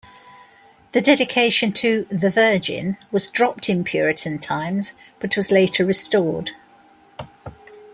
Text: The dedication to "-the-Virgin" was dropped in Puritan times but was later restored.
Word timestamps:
The 0.93 1.01
dedication 1.01 1.71
to 1.73 2.05
"-the-Virgin" 2.09 2.97
was 3.11 3.27
dropped 3.29 3.69
in 3.69 3.83
Puritan 3.83 4.39
times 4.39 4.97
but 5.19 5.37
was 5.37 5.51
later 5.51 5.85
restored. 5.85 6.53